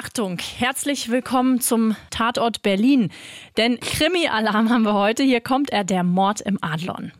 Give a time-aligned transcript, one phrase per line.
[0.00, 3.10] Achtung, herzlich willkommen zum Tatort Berlin.
[3.56, 5.24] Denn Krimi-Alarm haben wir heute.
[5.24, 7.10] Hier kommt er, der Mord im Adlon.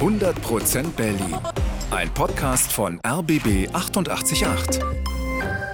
[0.00, 1.36] 100% Berlin.
[1.90, 4.80] Ein Podcast von RBB 888.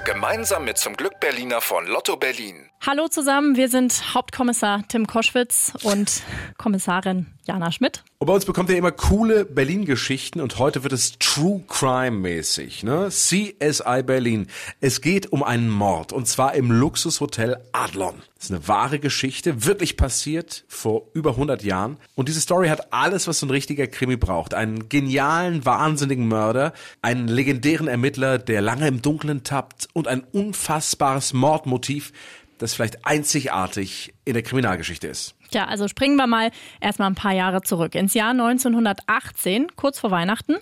[0.04, 2.68] Gemeinsam mit zum Glück Berliner von Lotto Berlin.
[2.84, 6.22] Hallo zusammen, wir sind Hauptkommissar Tim Koschwitz und
[6.58, 8.02] Kommissarin Jana Schmidt.
[8.22, 12.84] Und bei uns bekommt ihr immer coole Berlin-Geschichten und heute wird es True Crime-mäßig.
[12.84, 13.08] Ne?
[13.08, 14.46] CSI Berlin.
[14.80, 18.14] Es geht um einen Mord und zwar im Luxushotel Adlon.
[18.36, 21.96] Das ist eine wahre Geschichte, wirklich passiert vor über 100 Jahren.
[22.14, 24.54] Und diese Story hat alles, was so ein richtiger Krimi braucht.
[24.54, 31.32] Einen genialen, wahnsinnigen Mörder, einen legendären Ermittler, der lange im Dunkeln tappt und ein unfassbares
[31.32, 32.12] Mordmotiv,
[32.58, 35.34] das vielleicht einzigartig in der Kriminalgeschichte ist.
[35.54, 37.94] Ja, also springen wir mal erstmal ein paar Jahre zurück.
[37.94, 40.56] Ins Jahr 1918, kurz vor Weihnachten.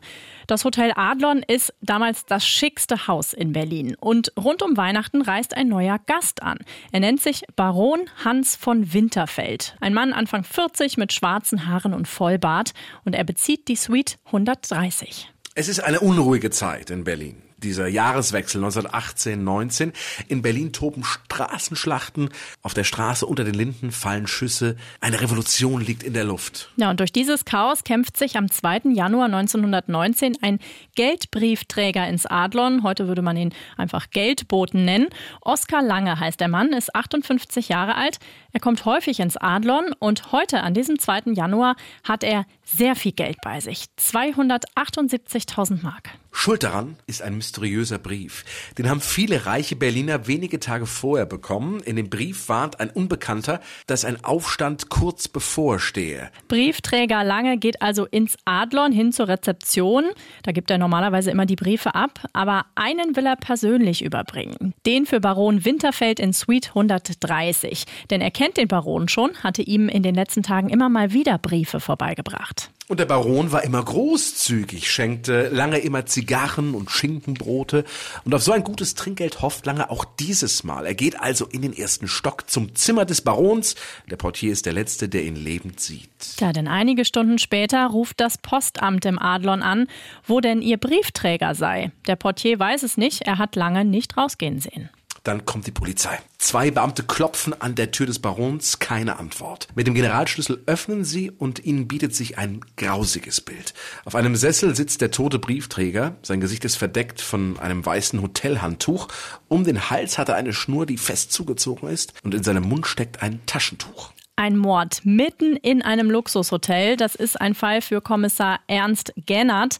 [0.46, 3.96] Das Hotel Adlon ist damals das schickste Haus in Berlin.
[4.00, 6.58] Und rund um Weihnachten reist ein neuer Gast an.
[6.92, 9.76] Er nennt sich Baron Hans von Winterfeld.
[9.80, 12.72] Ein Mann Anfang 40 mit schwarzen Haaren und Vollbart.
[13.04, 15.30] Und er bezieht die Suite 130.
[15.54, 19.92] Es ist eine unruhige Zeit in Berlin dieser Jahreswechsel 1918-19.
[20.28, 22.30] In Berlin toben Straßenschlachten.
[22.62, 24.76] Auf der Straße unter den Linden fallen Schüsse.
[25.00, 26.70] Eine Revolution liegt in der Luft.
[26.76, 28.82] Ja, und durch dieses Chaos kämpft sich am 2.
[28.92, 30.58] Januar 1919 ein
[30.94, 32.82] Geldbriefträger ins Adlon.
[32.82, 35.08] Heute würde man ihn einfach Geldboten nennen.
[35.40, 38.18] Oskar Lange heißt der Mann, ist 58 Jahre alt.
[38.52, 41.32] Er kommt häufig ins Adlon und heute, an diesem 2.
[41.34, 43.86] Januar, hat er sehr viel Geld bei sich.
[43.98, 46.10] 278.000 Mark.
[46.32, 48.44] Schuld daran ist ein mysteriöser Brief.
[48.78, 51.80] Den haben viele reiche Berliner wenige Tage vorher bekommen.
[51.80, 56.30] In dem Brief warnt ein Unbekannter, dass ein Aufstand kurz bevorstehe.
[56.48, 60.04] Briefträger Lange geht also ins Adlon hin zur Rezeption.
[60.42, 64.72] Da gibt er normalerweise immer die Briefe ab, aber einen will er persönlich überbringen.
[64.86, 67.84] Den für Baron Winterfeld in Suite 130.
[68.08, 71.38] Denn er kennt den Baron schon, hatte ihm in den letzten Tagen immer mal wieder
[71.38, 72.70] Briefe vorbeigebracht.
[72.90, 77.84] Und der Baron war immer großzügig, schenkte lange immer Zigarren und Schinkenbrote.
[78.24, 80.86] Und auf so ein gutes Trinkgeld hofft lange auch dieses Mal.
[80.86, 83.76] Er geht also in den ersten Stock zum Zimmer des Barons.
[84.10, 86.10] Der Portier ist der Letzte, der ihn lebend sieht.
[86.40, 89.86] Ja, denn einige Stunden später ruft das Postamt im Adlon an,
[90.26, 91.92] wo denn ihr Briefträger sei.
[92.08, 94.90] Der Portier weiß es nicht, er hat lange nicht rausgehen sehen.
[95.22, 96.18] Dann kommt die Polizei.
[96.38, 99.68] Zwei Beamte klopfen an der Tür des Barons, keine Antwort.
[99.74, 103.74] Mit dem Generalschlüssel öffnen sie und ihnen bietet sich ein grausiges Bild.
[104.04, 106.16] Auf einem Sessel sitzt der tote Briefträger.
[106.22, 109.08] Sein Gesicht ist verdeckt von einem weißen Hotelhandtuch.
[109.48, 112.86] Um den Hals hat er eine Schnur, die fest zugezogen ist und in seinem Mund
[112.86, 114.12] steckt ein Taschentuch.
[114.40, 116.96] Ein Mord mitten in einem Luxushotel.
[116.96, 119.76] Das ist ein Fall für Kommissar Ernst Gennert.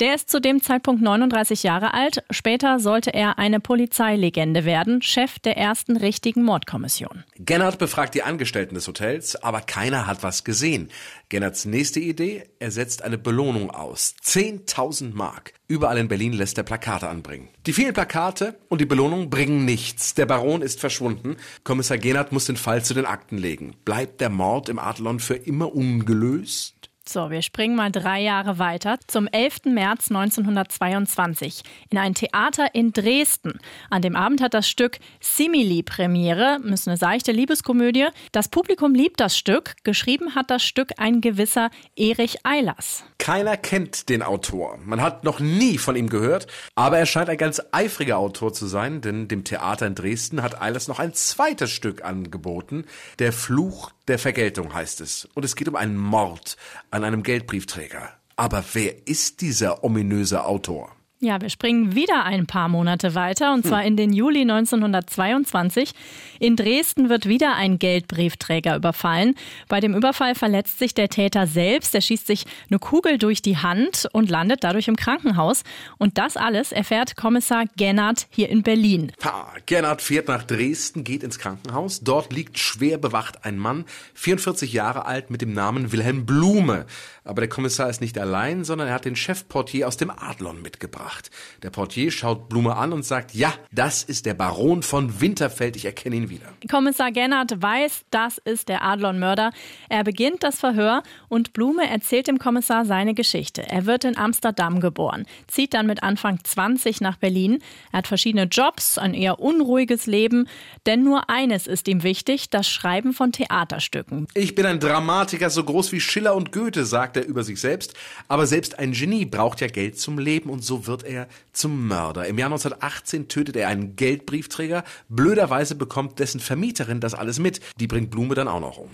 [0.00, 2.24] Der ist zu dem Zeitpunkt 39 Jahre alt.
[2.28, 7.22] Später sollte er eine Polizeilegende werden, Chef der ersten richtigen Mordkommission.
[7.38, 10.90] Gennert befragt die Angestellten des Hotels, aber keiner hat was gesehen.
[11.28, 14.16] Gennerts nächste Idee, er setzt eine Belohnung aus.
[14.24, 15.52] 10.000 Mark.
[15.68, 17.48] Überall in Berlin lässt er Plakate anbringen.
[17.64, 20.14] Die vielen Plakate und die Belohnung bringen nichts.
[20.14, 21.36] Der Baron ist verschwunden.
[21.62, 23.76] Kommissar Gennert muss den Fall zu den Akten legen.
[23.84, 26.89] Bleibt der Mord im Adlon für immer ungelöst?
[27.12, 29.64] So, wir springen mal drei Jahre weiter zum 11.
[29.64, 33.58] März 1922 in ein Theater in Dresden.
[33.90, 38.06] An dem Abend hat das Stück Simili Premiere, ist eine seichte Liebeskomödie.
[38.30, 39.74] Das Publikum liebt das Stück.
[39.82, 43.02] Geschrieben hat das Stück ein gewisser Erich Eilers.
[43.18, 44.78] Keiner kennt den Autor.
[44.84, 46.46] Man hat noch nie von ihm gehört,
[46.76, 50.62] aber er scheint ein ganz eifriger Autor zu sein, denn dem Theater in Dresden hat
[50.62, 52.84] Eilers noch ein zweites Stück angeboten.
[53.18, 55.26] Der Fluch der Vergeltung heißt es.
[55.34, 56.56] Und es geht um einen Mord
[56.90, 58.10] an einem Geldbriefträger.
[58.36, 60.94] Aber wer ist dieser ominöse Autor?
[61.22, 65.92] Ja, wir springen wieder ein paar Monate weiter und zwar in den Juli 1922.
[66.38, 69.34] In Dresden wird wieder ein Geldbriefträger überfallen.
[69.68, 71.94] Bei dem Überfall verletzt sich der Täter selbst.
[71.94, 75.62] Er schießt sich eine Kugel durch die Hand und landet dadurch im Krankenhaus.
[75.98, 79.12] Und das alles erfährt Kommissar Gennard hier in Berlin.
[79.22, 82.00] Ha, Gennard fährt nach Dresden, geht ins Krankenhaus.
[82.00, 83.84] Dort liegt schwer bewacht ein Mann,
[84.14, 86.86] 44 Jahre alt, mit dem Namen Wilhelm Blume.
[87.24, 91.09] Aber der Kommissar ist nicht allein, sondern er hat den Chefportier aus dem Adlon mitgebracht
[91.10, 91.30] gebracht.
[91.62, 95.84] Der Portier schaut Blume an und sagt, ja, das ist der Baron von Winterfeld, ich
[95.84, 96.46] erkenne ihn wieder.
[96.70, 99.52] Kommissar Gennard weiß, das ist der Adlon-Mörder.
[99.88, 103.68] Er beginnt das Verhör und Blume erzählt dem Kommissar seine Geschichte.
[103.68, 107.62] Er wird in Amsterdam geboren, zieht dann mit Anfang 20 nach Berlin.
[107.92, 110.48] Er hat verschiedene Jobs, ein eher unruhiges Leben,
[110.86, 114.26] denn nur eines ist ihm wichtig, das Schreiben von Theaterstücken.
[114.34, 117.94] Ich bin ein Dramatiker so groß wie Schiller und Goethe, sagt er über sich selbst.
[118.28, 121.88] Aber selbst ein Genie braucht ja Geld zum Leben und so wird wird er zum
[121.88, 122.26] Mörder.
[122.26, 124.84] Im Jahr 1918 tötet er einen Geldbriefträger.
[125.08, 127.60] Blöderweise bekommt dessen Vermieterin das alles mit.
[127.78, 128.90] Die bringt Blume dann auch noch um.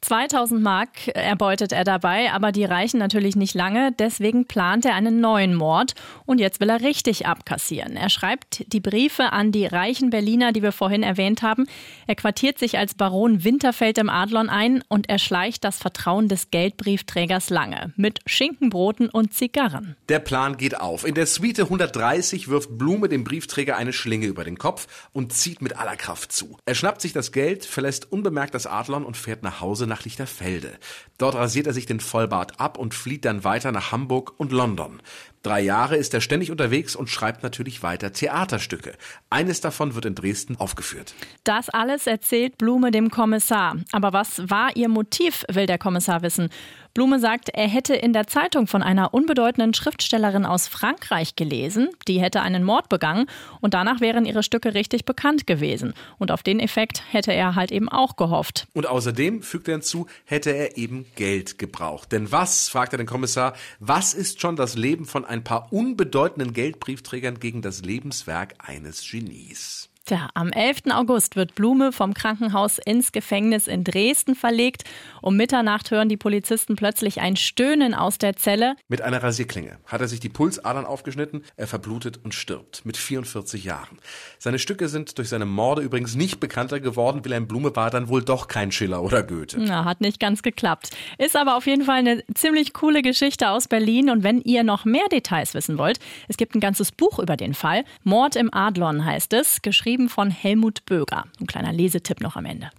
[0.00, 3.92] 2000 Mark erbeutet er dabei, aber die reichen natürlich nicht lange.
[3.98, 7.96] Deswegen plant er einen neuen Mord und jetzt will er richtig abkassieren.
[7.96, 11.66] Er schreibt die Briefe an die reichen Berliner, die wir vorhin erwähnt haben.
[12.06, 16.50] Er quartiert sich als Baron Winterfeld im Adlon ein und er schleicht das Vertrauen des
[16.50, 19.96] Geldbriefträgers lange mit Schinkenbroten und Zigarren.
[20.08, 21.04] Der Plan geht auf.
[21.04, 25.60] In der Suite 130 wirft Blume dem Briefträger eine Schlinge über den Kopf und zieht
[25.60, 26.56] mit aller Kraft zu.
[26.66, 30.78] Er schnappt sich das Geld, verlässt unbemerkt das Adlon und fährt nach Hause nach Lichterfelde.
[31.18, 35.02] Dort rasiert er sich den Vollbart ab und flieht dann weiter nach Hamburg und London.
[35.48, 38.92] Drei Jahre ist er ständig unterwegs und schreibt natürlich weiter Theaterstücke.
[39.30, 41.14] Eines davon wird in Dresden aufgeführt.
[41.44, 43.76] Das alles erzählt Blume dem Kommissar.
[43.92, 46.50] Aber was war ihr Motiv, will der Kommissar wissen.
[46.98, 52.20] Blume sagt, er hätte in der Zeitung von einer unbedeutenden Schriftstellerin aus Frankreich gelesen, die
[52.20, 53.26] hätte einen Mord begangen
[53.60, 55.94] und danach wären ihre Stücke richtig bekannt gewesen.
[56.18, 58.66] Und auf den Effekt hätte er halt eben auch gehofft.
[58.74, 62.10] Und außerdem, fügt er hinzu, hätte er eben Geld gebraucht.
[62.10, 66.52] Denn was, fragt er den Kommissar, was ist schon das Leben von ein paar unbedeutenden
[66.52, 69.88] Geldbriefträgern gegen das Lebenswerk eines Genies?
[70.08, 70.84] Tja, am 11.
[70.90, 74.84] August wird Blume vom Krankenhaus ins Gefängnis in Dresden verlegt.
[75.20, 78.76] Um Mitternacht hören die Polizisten plötzlich ein Stöhnen aus der Zelle.
[78.88, 83.64] Mit einer Rasierklinge hat er sich die Pulsadern aufgeschnitten, er verblutet und stirbt mit 44
[83.64, 83.98] Jahren.
[84.38, 87.22] Seine Stücke sind durch seine Morde übrigens nicht bekannter geworden.
[87.22, 89.58] Wilhelm Blume war dann wohl doch kein Schiller oder Goethe.
[89.60, 90.88] Na, hat nicht ganz geklappt.
[91.18, 94.08] Ist aber auf jeden Fall eine ziemlich coole Geschichte aus Berlin.
[94.08, 97.52] Und wenn ihr noch mehr Details wissen wollt, es gibt ein ganzes Buch über den
[97.52, 97.84] Fall.
[98.04, 101.24] Mord im Adlon heißt es, geschrieben geschrieben von Helmut Böger.
[101.40, 102.70] Ein kleiner Lesetipp noch am Ende.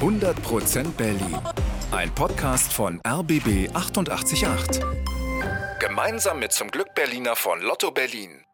[0.00, 1.38] 100% Berlin.
[1.92, 4.82] Ein Podcast von RBB 888.
[5.78, 8.44] Gemeinsam mit zum Glück Berliner von Lotto Berlin.